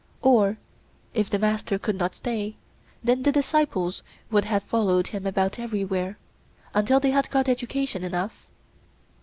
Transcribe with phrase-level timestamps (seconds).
[0.23, 0.57] Or,
[1.13, 2.55] if the master would not stay,
[3.03, 6.17] then the disciples would have followed him about everywhere,
[6.73, 8.47] until they had got education enough?